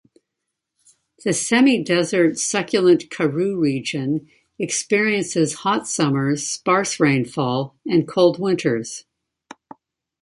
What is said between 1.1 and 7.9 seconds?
The semi-desert Succulent Karoo region experiences hot summers, sparse rainfall